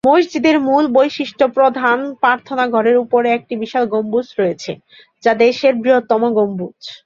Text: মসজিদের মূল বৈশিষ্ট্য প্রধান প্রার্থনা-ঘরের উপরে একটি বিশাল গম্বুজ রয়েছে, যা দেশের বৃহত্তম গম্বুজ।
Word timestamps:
মসজিদের 0.03 0.55
মূল 0.59 0.85
বৈশিষ্ট্য 0.91 1.45
প্রধান 1.49 1.97
প্রার্থনা-ঘরের 2.21 2.97
উপরে 2.97 3.27
একটি 3.31 3.53
বিশাল 3.55 3.83
গম্বুজ 3.87 4.27
রয়েছে, 4.37 4.71
যা 5.23 5.31
দেশের 5.43 5.73
বৃহত্তম 5.75 6.21
গম্বুজ। 6.37 6.79